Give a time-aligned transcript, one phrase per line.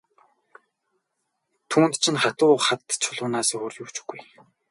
[1.69, 4.21] Түүнд чинь хатуу хад чулуунаас өөр юу ч үгүй.